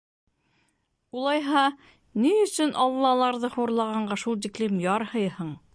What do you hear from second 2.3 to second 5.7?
өсөн Аллаларҙы хурлағанға шул тиклем ярһыйһың?